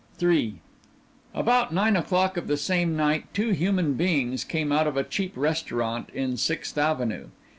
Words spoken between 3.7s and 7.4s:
beings came out of a cheap restaurant in Sixth Avenue.